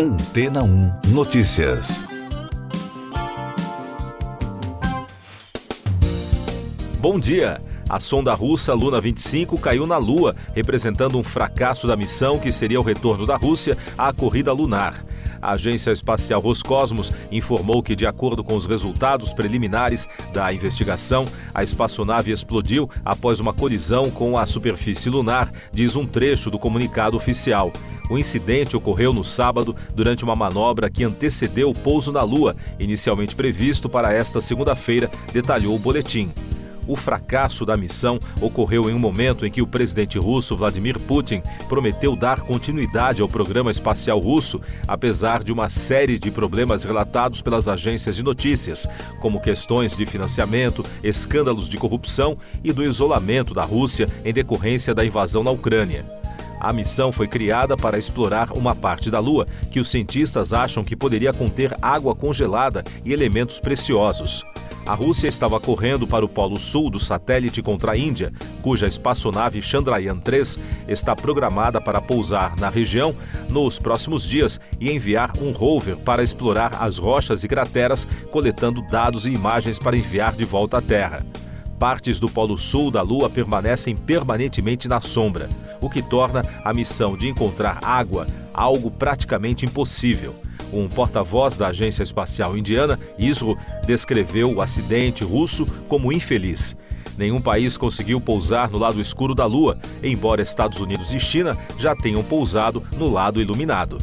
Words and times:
Antena 0.00 0.62
1 0.62 1.08
Notícias. 1.08 2.04
Bom 7.00 7.18
dia. 7.18 7.60
A 7.88 7.98
sonda 7.98 8.30
russa 8.30 8.72
Luna 8.74 9.00
25 9.00 9.58
caiu 9.58 9.88
na 9.88 9.98
Lua, 9.98 10.36
representando 10.54 11.18
um 11.18 11.24
fracasso 11.24 11.88
da 11.88 11.96
missão 11.96 12.38
que 12.38 12.52
seria 12.52 12.78
o 12.78 12.84
retorno 12.84 13.26
da 13.26 13.36
Rússia 13.36 13.76
à 13.98 14.12
corrida 14.12 14.52
lunar. 14.52 15.04
A 15.40 15.52
Agência 15.52 15.90
Espacial 15.90 16.40
Roscosmos 16.40 17.12
informou 17.30 17.82
que, 17.82 17.96
de 17.96 18.06
acordo 18.06 18.42
com 18.42 18.56
os 18.56 18.66
resultados 18.66 19.32
preliminares 19.32 20.08
da 20.32 20.52
investigação, 20.52 21.24
a 21.54 21.62
espaçonave 21.62 22.32
explodiu 22.32 22.88
após 23.04 23.40
uma 23.40 23.52
colisão 23.52 24.10
com 24.10 24.36
a 24.36 24.46
superfície 24.46 25.08
lunar, 25.08 25.50
diz 25.72 25.96
um 25.96 26.06
trecho 26.06 26.50
do 26.50 26.58
comunicado 26.58 27.16
oficial. 27.16 27.72
O 28.10 28.16
incidente 28.16 28.76
ocorreu 28.76 29.12
no 29.12 29.24
sábado 29.24 29.76
durante 29.94 30.24
uma 30.24 30.34
manobra 30.34 30.88
que 30.88 31.04
antecedeu 31.04 31.70
o 31.70 31.74
pouso 31.74 32.10
na 32.10 32.22
Lua, 32.22 32.56
inicialmente 32.80 33.34
previsto 33.34 33.88
para 33.88 34.12
esta 34.12 34.40
segunda-feira, 34.40 35.10
detalhou 35.32 35.76
o 35.76 35.78
boletim. 35.78 36.30
O 36.88 36.96
fracasso 36.96 37.66
da 37.66 37.76
missão 37.76 38.18
ocorreu 38.40 38.88
em 38.88 38.94
um 38.94 38.98
momento 38.98 39.44
em 39.44 39.50
que 39.50 39.60
o 39.60 39.66
presidente 39.66 40.18
russo 40.18 40.56
Vladimir 40.56 40.98
Putin 40.98 41.42
prometeu 41.68 42.16
dar 42.16 42.40
continuidade 42.40 43.20
ao 43.20 43.28
programa 43.28 43.70
espacial 43.70 44.18
russo, 44.18 44.58
apesar 44.88 45.44
de 45.44 45.52
uma 45.52 45.68
série 45.68 46.18
de 46.18 46.30
problemas 46.30 46.84
relatados 46.84 47.42
pelas 47.42 47.68
agências 47.68 48.16
de 48.16 48.22
notícias, 48.22 48.88
como 49.20 49.38
questões 49.38 49.94
de 49.94 50.06
financiamento, 50.06 50.82
escândalos 51.04 51.68
de 51.68 51.76
corrupção 51.76 52.38
e 52.64 52.72
do 52.72 52.82
isolamento 52.82 53.52
da 53.52 53.62
Rússia 53.62 54.08
em 54.24 54.32
decorrência 54.32 54.94
da 54.94 55.04
invasão 55.04 55.44
na 55.44 55.50
Ucrânia. 55.50 56.06
A 56.58 56.72
missão 56.72 57.12
foi 57.12 57.28
criada 57.28 57.76
para 57.76 57.98
explorar 57.98 58.50
uma 58.52 58.74
parte 58.74 59.10
da 59.10 59.20
Lua 59.20 59.46
que 59.70 59.78
os 59.78 59.90
cientistas 59.90 60.52
acham 60.54 60.82
que 60.82 60.96
poderia 60.96 61.32
conter 61.32 61.76
água 61.82 62.16
congelada 62.16 62.82
e 63.04 63.12
elementos 63.12 63.60
preciosos. 63.60 64.42
A 64.88 64.94
Rússia 64.94 65.28
estava 65.28 65.60
correndo 65.60 66.06
para 66.06 66.24
o 66.24 66.28
polo 66.28 66.58
sul 66.58 66.88
do 66.88 66.98
satélite 66.98 67.60
contra 67.60 67.92
a 67.92 67.96
Índia, 67.96 68.32
cuja 68.62 68.86
espaçonave 68.86 69.60
Chandrayaan-3 69.60 70.58
está 70.88 71.14
programada 71.14 71.78
para 71.78 72.00
pousar 72.00 72.56
na 72.56 72.70
região 72.70 73.14
nos 73.50 73.78
próximos 73.78 74.22
dias 74.22 74.58
e 74.80 74.90
enviar 74.90 75.32
um 75.42 75.52
rover 75.52 75.98
para 75.98 76.22
explorar 76.22 76.70
as 76.80 76.96
rochas 76.96 77.44
e 77.44 77.48
crateras, 77.48 78.06
coletando 78.30 78.80
dados 78.90 79.26
e 79.26 79.30
imagens 79.30 79.78
para 79.78 79.94
enviar 79.94 80.32
de 80.32 80.46
volta 80.46 80.78
à 80.78 80.80
Terra. 80.80 81.22
Partes 81.78 82.18
do 82.18 82.26
polo 82.26 82.56
sul 82.56 82.90
da 82.90 83.02
Lua 83.02 83.28
permanecem 83.28 83.94
permanentemente 83.94 84.88
na 84.88 85.02
sombra, 85.02 85.50
o 85.82 85.90
que 85.90 86.00
torna 86.00 86.40
a 86.64 86.72
missão 86.72 87.14
de 87.14 87.28
encontrar 87.28 87.78
água 87.84 88.26
algo 88.54 88.90
praticamente 88.90 89.66
impossível. 89.66 90.34
Um 90.72 90.88
porta-voz 90.88 91.56
da 91.56 91.68
Agência 91.68 92.02
Espacial 92.02 92.56
Indiana, 92.56 92.98
ISRO, 93.18 93.56
descreveu 93.86 94.54
o 94.54 94.60
acidente 94.60 95.24
russo 95.24 95.66
como 95.88 96.12
infeliz. 96.12 96.76
Nenhum 97.16 97.40
país 97.40 97.76
conseguiu 97.76 98.20
pousar 98.20 98.70
no 98.70 98.78
lado 98.78 99.00
escuro 99.00 99.34
da 99.34 99.44
Lua, 99.44 99.78
embora 100.02 100.40
Estados 100.42 100.78
Unidos 100.78 101.12
e 101.12 101.18
China 101.18 101.56
já 101.78 101.96
tenham 101.96 102.22
pousado 102.22 102.82
no 102.96 103.10
lado 103.10 103.40
iluminado. 103.40 103.98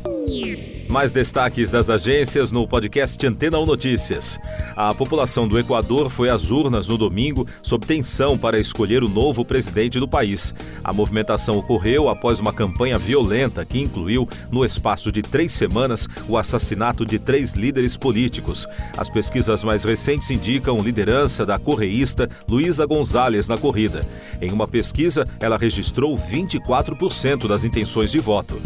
Mais 0.88 1.12
destaques 1.12 1.72
das 1.72 1.90
agências 1.90 2.52
no 2.52 2.68
podcast 2.68 3.26
Antena 3.26 3.58
1 3.58 3.66
Notícias. 3.66 4.38
A 4.76 4.94
população 4.94 5.48
do 5.48 5.58
Equador 5.58 6.12
foi 6.12 6.30
às 6.30 6.52
urnas 6.52 6.88
no 6.88 6.98
domingo 6.98 7.48
sob 7.62 7.86
tensão 7.86 8.38
para 8.38 8.60
escolher 8.60 9.04
o 9.04 9.10
novo 9.10 9.44
presidente 9.44 10.00
do 10.00 10.08
país. 10.08 10.54
A 10.84 10.94
movimentação 10.94 11.58
ocorreu 11.58 12.08
após 12.08 12.40
uma 12.40 12.54
campanha 12.54 13.00
violenta 13.00 13.66
que 13.66 13.82
incluiu, 13.82 14.30
no 14.52 14.64
espaço 14.64 15.12
de 15.12 15.22
três 15.22 15.54
semanas, 15.54 16.08
o 16.30 16.38
assassinato 16.38 17.04
de 17.04 17.18
três 17.18 17.54
líderes 17.54 17.98
políticos. 17.98 18.68
As 18.96 19.10
pesquisas 19.10 19.64
mais 19.64 19.84
recentes 19.84 20.30
indicam 20.30 20.78
liderança 20.78 21.46
da 21.46 21.58
correísta 21.58 22.30
Luísa 22.48 22.86
Gonzalez 22.86 23.48
na 23.48 23.58
corrida. 23.58 24.02
Em 24.40 24.52
uma 24.52 24.68
pesquisa, 24.68 25.28
ela 25.40 25.58
registrou 25.58 26.16
24% 26.16 27.48
das 27.48 27.66
intenções 27.66 28.12
de 28.12 28.20
voto. 28.20 28.62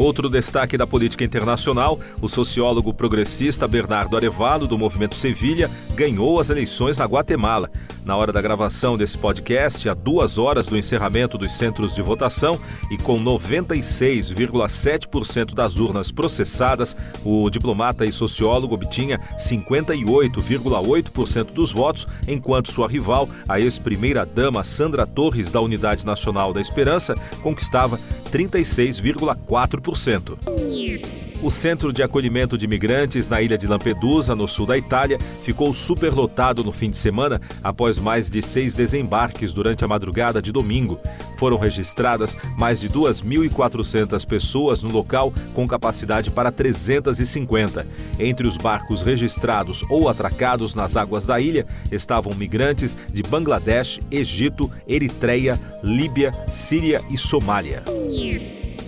Outro 0.00 0.28
destaque 0.30 0.78
da 0.78 0.86
política 0.86 1.24
internacional, 1.24 2.00
o 2.22 2.28
sociólogo 2.28 2.94
progressista 2.94 3.68
Bernardo 3.68 4.16
Arevalo, 4.16 4.66
do 4.66 4.78
Movimento 4.78 5.14
Sevilha, 5.14 5.70
ganhou 5.94 6.40
as 6.40 6.48
eleições 6.48 6.96
na 6.96 7.04
Guatemala. 7.04 7.70
Na 8.02 8.16
hora 8.16 8.32
da 8.32 8.40
gravação 8.40 8.96
desse 8.96 9.18
podcast, 9.18 9.86
a 9.86 9.94
duas 9.94 10.38
horas 10.38 10.66
do 10.66 10.78
encerramento 10.78 11.36
dos 11.36 11.52
centros 11.52 11.94
de 11.94 12.00
votação 12.00 12.58
e 12.90 12.96
com 12.96 13.22
96,7% 13.22 15.52
das 15.52 15.76
urnas 15.76 16.10
processadas, 16.10 16.96
o 17.22 17.50
diplomata 17.50 18.06
e 18.06 18.12
sociólogo 18.12 18.74
obtinha 18.74 19.20
58,8% 19.38 21.52
dos 21.52 21.72
votos, 21.72 22.06
enquanto 22.26 22.72
sua 22.72 22.88
rival, 22.88 23.28
a 23.46 23.60
ex-primeira-dama 23.60 24.64
Sandra 24.64 25.06
Torres, 25.06 25.50
da 25.50 25.60
Unidade 25.60 26.06
Nacional 26.06 26.54
da 26.54 26.60
Esperança, 26.62 27.14
conquistava 27.42 28.00
36,4%. 28.30 31.19
O 31.42 31.50
centro 31.50 31.90
de 31.90 32.02
acolhimento 32.02 32.58
de 32.58 32.66
imigrantes 32.66 33.26
na 33.26 33.40
ilha 33.40 33.56
de 33.56 33.66
Lampedusa, 33.66 34.36
no 34.36 34.46
sul 34.46 34.66
da 34.66 34.76
Itália, 34.76 35.18
ficou 35.18 35.72
superlotado 35.72 36.62
no 36.62 36.70
fim 36.70 36.90
de 36.90 36.98
semana 36.98 37.40
após 37.64 37.98
mais 37.98 38.28
de 38.28 38.42
seis 38.42 38.74
desembarques 38.74 39.50
durante 39.50 39.82
a 39.82 39.88
madrugada 39.88 40.42
de 40.42 40.52
domingo. 40.52 41.00
Foram 41.38 41.56
registradas 41.56 42.36
mais 42.58 42.78
de 42.78 42.90
2.400 42.90 44.26
pessoas 44.26 44.82
no 44.82 44.92
local, 44.92 45.32
com 45.54 45.66
capacidade 45.66 46.30
para 46.30 46.52
350. 46.52 47.86
Entre 48.18 48.46
os 48.46 48.58
barcos 48.58 49.00
registrados 49.00 49.82
ou 49.90 50.10
atracados 50.10 50.74
nas 50.74 50.94
águas 50.94 51.24
da 51.24 51.40
ilha 51.40 51.66
estavam 51.90 52.34
migrantes 52.36 52.98
de 53.10 53.22
Bangladesh, 53.22 53.98
Egito, 54.10 54.70
Eritreia, 54.86 55.58
Líbia, 55.82 56.32
Síria 56.48 57.00
e 57.10 57.16
Somália. 57.16 57.82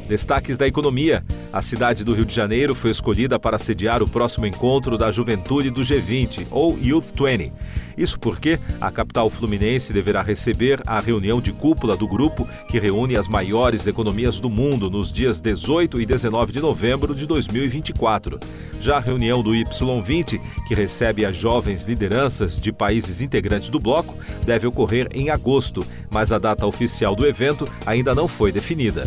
Destaques 0.07 0.59
da 0.59 0.67
economia. 0.67 1.25
A 1.53 1.61
cidade 1.61 2.03
do 2.03 2.15
Rio 2.15 2.25
de 2.25 2.35
Janeiro 2.35 2.75
foi 2.75 2.91
escolhida 2.91 3.39
para 3.39 3.59
sediar 3.59 4.03
o 4.03 4.09
próximo 4.09 4.47
encontro 4.47 4.97
da 4.97 5.13
juventude 5.13 5.69
do 5.69 5.83
G20, 5.83 6.47
ou 6.51 6.79
Youth 6.79 7.13
20. 7.15 7.53
Isso 7.95 8.19
porque 8.19 8.59
a 8.81 8.91
capital 8.91 9.29
fluminense 9.29 9.93
deverá 9.93 10.23
receber 10.23 10.81
a 10.87 10.99
reunião 10.99 11.43
de 11.43 11.53
cúpula 11.53 11.95
do 11.95 12.09
grupo 12.09 12.49
que 12.71 12.79
reúne 12.79 13.19
as 13.19 13.29
maiores 13.29 13.87
economias 13.87 14.41
do 14.41 14.49
mundo 14.49 14.89
nos 14.89 15.12
dias 15.12 15.43
18 15.43 16.01
e 16.01 16.07
19 16.07 16.53
de 16.53 16.61
novembro 16.61 17.15
de 17.15 17.27
2024. 17.27 18.41
Já 18.81 18.97
a 18.97 19.01
reunião 19.01 19.43
do 19.43 19.51
Y20, 19.51 20.41
que 20.67 20.75
recebe 20.75 21.27
as 21.27 21.37
jovens 21.37 21.85
lideranças 21.85 22.59
de 22.59 22.73
países 22.73 23.21
integrantes 23.21 23.69
do 23.69 23.79
bloco, 23.79 24.17
deve 24.47 24.67
ocorrer 24.67 25.07
em 25.12 25.29
agosto, 25.29 25.81
mas 26.11 26.33
a 26.33 26.39
data 26.39 26.67
oficial 26.67 27.15
do 27.15 27.27
evento 27.27 27.67
ainda 27.85 28.15
não 28.15 28.27
foi 28.27 28.51
definida. 28.51 29.07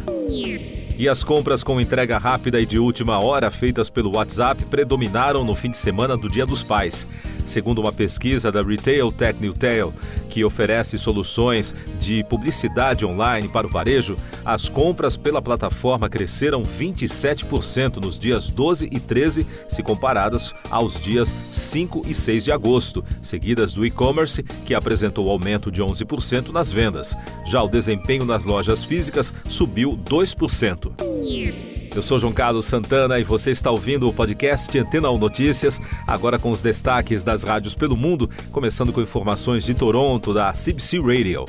E 0.97 1.09
as 1.09 1.23
compras 1.23 1.61
com 1.61 1.81
entrega 1.81 2.17
rápida 2.17 2.59
e 2.59 2.65
de 2.65 2.79
última 2.79 3.21
hora 3.21 3.51
feitas 3.51 3.89
pelo 3.89 4.15
WhatsApp 4.15 4.63
predominaram 4.65 5.43
no 5.43 5.53
fim 5.53 5.69
de 5.69 5.75
semana 5.75 6.15
do 6.15 6.29
Dia 6.29 6.45
dos 6.45 6.63
Pais. 6.63 7.05
Segundo 7.45 7.79
uma 7.79 7.91
pesquisa 7.91 8.51
da 8.51 8.61
Retail 8.61 9.11
Tech 9.11 9.39
Newtail, 9.39 9.93
que 10.29 10.43
oferece 10.43 10.97
soluções 10.97 11.75
de 11.99 12.23
publicidade 12.25 13.05
online 13.05 13.47
para 13.47 13.67
o 13.67 13.69
varejo, 13.69 14.17
as 14.43 14.67
compras 14.67 15.15
pela 15.17 15.41
plataforma 15.41 16.09
cresceram 16.09 16.61
27% 16.61 18.03
nos 18.03 18.19
dias 18.19 18.49
12 18.49 18.89
e 18.91 18.99
13, 18.99 19.45
se 19.69 19.81
comparadas 19.81 20.53
aos 20.69 21.01
dias 21.01 21.29
5 21.29 22.03
e 22.07 22.13
6 22.13 22.43
de 22.45 22.51
agosto, 22.51 23.03
seguidas 23.23 23.73
do 23.73 23.85
e-commerce, 23.85 24.43
que 24.43 24.73
apresentou 24.73 25.29
aumento 25.29 25.71
de 25.71 25.81
11% 25.81 26.49
nas 26.49 26.71
vendas. 26.71 27.15
Já 27.47 27.63
o 27.63 27.67
desempenho 27.67 28.25
nas 28.25 28.45
lojas 28.45 28.83
físicas 28.83 29.33
subiu 29.49 29.97
2%. 29.97 31.74
Eu 31.95 32.01
sou 32.01 32.19
João 32.19 32.33
Carlos 32.33 32.65
Santana 32.65 33.17
e 33.19 33.23
você 33.23 33.51
está 33.51 33.71
ouvindo 33.71 34.09
o 34.09 34.13
podcast 34.13 34.77
Antena 34.77 35.09
1 35.11 35.17
Notícias, 35.17 35.81
agora 36.05 36.37
com 36.37 36.51
os 36.51 36.61
destaques 36.61 37.23
das 37.23 37.43
rádios 37.43 37.73
pelo 37.73 37.95
mundo, 37.95 38.29
começando 38.51 38.91
com 38.91 39.01
informações 39.01 39.63
de 39.63 39.73
Toronto, 39.73 40.33
da 40.33 40.51
CBC 40.51 40.99
Radio. 40.99 41.45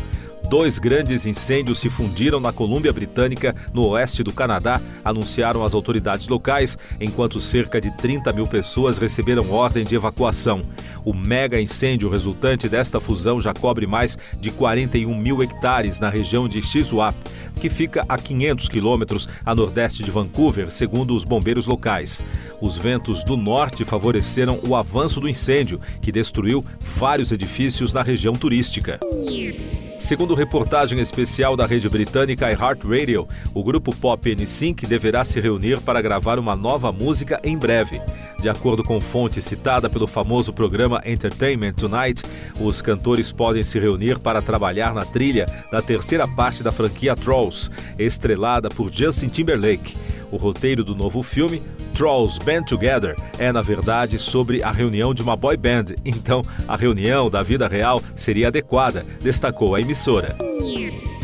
Dois 0.49 0.79
grandes 0.79 1.27
incêndios 1.27 1.81
se 1.81 1.91
fundiram 1.91 2.39
na 2.39 2.53
Colômbia 2.53 2.93
Britânica, 2.93 3.57
no 3.75 3.85
oeste 3.89 4.23
do 4.23 4.33
Canadá, 4.33 4.81
anunciaram 5.05 5.65
as 5.65 5.75
autoridades 5.75 6.29
locais, 6.29 6.79
enquanto 7.01 7.41
cerca 7.41 7.81
de 7.81 7.91
30 7.97 8.33
mil 8.33 8.47
pessoas 8.47 8.99
receberam 8.99 9.51
ordem 9.51 9.85
de 9.85 9.97
evacuação. 9.97 10.63
O 11.05 11.13
mega 11.13 11.61
incêndio 11.61 12.09
resultante 12.09 12.69
desta 12.69 13.01
fusão 13.01 13.41
já 13.41 13.53
cobre 13.53 13.89
mais 13.89 14.17
de 14.41 14.53
41 14.53 15.17
mil 15.17 15.43
hectares 15.43 15.99
na 15.99 16.09
região 16.09 16.47
de 16.47 16.63
Shizwap 16.63 17.17
que 17.61 17.69
fica 17.69 18.05
a 18.09 18.17
500 18.17 18.69
quilômetros 18.69 19.29
a 19.45 19.55
nordeste 19.55 20.03
de 20.03 20.11
Vancouver, 20.11 20.71
segundo 20.71 21.17
os 21.17 21.25
bombeiros 21.25 21.67
locais. 21.67 22.23
Os 22.61 22.77
ventos 22.77 23.25
do 23.25 23.37
norte 23.37 23.85
favoreceram 23.85 24.59
o 24.67 24.77
avanço 24.77 25.21
do 25.21 25.29
incêndio, 25.29 25.81
que 26.01 26.13
destruiu 26.13 26.65
vários 26.97 27.33
edifícios 27.33 27.93
na 27.93 28.03
região 28.03 28.33
turística. 28.33 29.01
Segundo 29.99 30.35
reportagem 30.35 31.01
especial 31.01 31.57
da 31.57 31.67
rede 31.67 31.89
britânica 31.89 32.51
iHeartRadio, 32.53 33.27
o 33.53 33.65
grupo 33.65 33.95
pop 33.97 34.35
NSYNC 34.35 34.87
deverá 34.87 35.25
se 35.25 35.41
reunir 35.41 35.81
para 35.81 36.01
gravar 36.01 36.39
uma 36.39 36.55
nova 36.55 36.93
música 36.93 37.41
em 37.43 37.57
breve. 37.57 38.01
De 38.41 38.49
acordo 38.49 38.85
com 38.85 39.01
fonte 39.01 39.41
citada 39.41 39.89
pelo 39.89 40.07
famoso 40.07 40.53
programa 40.53 41.03
Entertainment 41.05 41.73
Tonight, 41.73 42.23
os 42.61 42.83
cantores 42.83 43.33
podem 43.33 43.63
se 43.63 43.79
reunir 43.79 44.19
para 44.19 44.43
trabalhar 44.43 44.95
na 44.95 45.03
trilha 45.03 45.47
da 45.73 45.81
terceira 45.81 46.29
parte 46.29 46.63
da 46.63 46.71
franquia 46.71 47.17
Trolls, 47.17 47.71
estrelada 47.99 48.69
por 48.69 48.93
Justin 48.93 49.29
Timberlake. 49.29 49.97
O 50.31 50.37
roteiro 50.37 50.85
do 50.85 50.95
novo 50.95 51.23
filme, 51.23 51.63
Trolls 51.95 52.39
Band 52.45 52.65
Together, 52.65 53.17
é 53.39 53.51
na 53.51 53.63
verdade 53.63 54.19
sobre 54.19 54.63
a 54.63 54.71
reunião 54.71 55.15
de 55.15 55.23
uma 55.23 55.35
boy 55.35 55.57
band, 55.57 55.87
então 56.05 56.43
a 56.69 56.77
reunião 56.77 57.31
da 57.31 57.43
vida 57.43 57.67
real 57.67 58.01
seria 58.15 58.49
adequada, 58.49 59.05
destacou 59.21 59.75
a 59.75 59.81
emissora. 59.81 60.37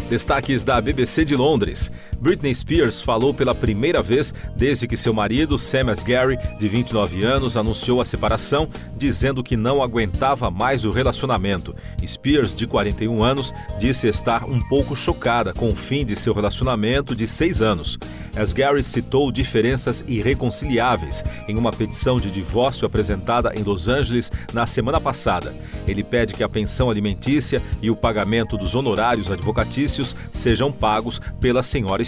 Destaques 0.09 0.63
da 0.65 0.81
BBC 0.81 1.25
de 1.25 1.35
Londres. 1.35 1.91
Britney 2.23 2.55
Spears 2.55 3.01
falou 3.01 3.35
pela 3.35 3.53
primeira 3.53 4.01
vez 4.01 4.33
desde 4.55 4.87
que 4.87 4.97
seu 4.97 5.13
marido, 5.13 5.59
Sam 5.59 5.91
Asghari, 5.91 6.39
de 6.57 6.69
29 6.69 7.25
anos, 7.25 7.57
anunciou 7.57 8.01
a 8.01 8.05
separação, 8.05 8.69
dizendo 8.97 9.43
que 9.43 9.57
não 9.57 9.83
aguentava 9.83 10.49
mais 10.49 10.85
o 10.85 10.93
relacionamento. 10.93 11.75
Spears, 12.07 12.55
de 12.55 12.65
41 12.65 13.25
anos, 13.25 13.53
disse 13.77 14.07
estar 14.07 14.45
um 14.45 14.61
pouco 14.69 14.95
chocada 14.95 15.53
com 15.53 15.71
o 15.71 15.75
fim 15.75 16.07
de 16.07 16.15
seu 16.15 16.33
relacionamento 16.33 17.17
de 17.17 17.27
seis 17.27 17.61
anos. 17.61 17.99
Asghari 18.37 18.83
citou 18.83 19.31
diferenças 19.31 20.05
irreconciliáveis 20.09 21.23
em 21.49 21.57
uma 21.57 21.71
petição 21.71 22.19
de 22.19 22.31
divórcio 22.31 22.87
apresentada 22.87 23.53
em 23.57 23.63
Los 23.63 23.89
Angeles 23.89 24.33
na 24.55 24.67
semana 24.67 25.01
passada. 25.01 25.55
Ele 25.87 26.03
pede 26.03 26.33
que 26.33 26.43
a 26.43 26.49
pensão 26.49 26.89
alimentícia 26.89 27.61
e 27.83 27.91
o 27.91 27.97
pagamento 27.97 28.57
dos 28.57 28.75
honorários 28.75 29.31
advocatícios 29.31 30.17
sejam 30.33 30.73
pagos 30.73 31.21
pela 31.41 31.63
senhora. 31.63 32.01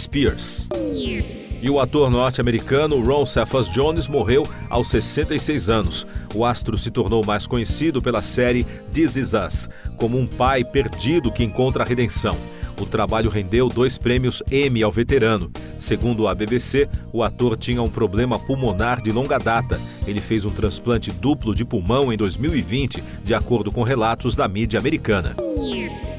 E 1.61 1.69
o 1.69 1.79
ator 1.79 2.11
norte-americano 2.11 3.01
Ron 3.01 3.25
Cephas 3.25 3.67
Jones 3.69 4.07
morreu 4.07 4.43
aos 4.69 4.89
66 4.89 5.69
anos. 5.69 6.05
O 6.35 6.45
astro 6.45 6.77
se 6.77 6.91
tornou 6.91 7.25
mais 7.25 7.47
conhecido 7.47 8.01
pela 8.01 8.21
série 8.21 8.65
This 8.93 9.15
Is 9.15 9.31
Us, 9.33 9.69
como 9.97 10.17
um 10.19 10.27
pai 10.27 10.63
perdido 10.63 11.31
que 11.31 11.43
encontra 11.43 11.83
a 11.83 11.87
redenção. 11.87 12.35
O 12.79 12.85
trabalho 12.85 13.29
rendeu 13.29 13.67
dois 13.67 13.97
prêmios 13.97 14.43
Emmy 14.51 14.83
ao 14.83 14.91
veterano. 14.91 15.49
Segundo 15.79 16.27
a 16.27 16.35
BBC, 16.35 16.89
o 17.13 17.23
ator 17.23 17.57
tinha 17.57 17.81
um 17.81 17.89
problema 17.89 18.37
pulmonar 18.37 19.01
de 19.01 19.11
longa 19.11 19.37
data. 19.37 19.79
Ele 20.05 20.19
fez 20.19 20.45
um 20.45 20.49
transplante 20.49 21.11
duplo 21.11 21.55
de 21.55 21.63
pulmão 21.63 22.11
em 22.11 22.17
2020, 22.17 23.01
de 23.23 23.33
acordo 23.33 23.71
com 23.71 23.83
relatos 23.83 24.35
da 24.35 24.47
mídia 24.47 24.79
americana. 24.79 25.35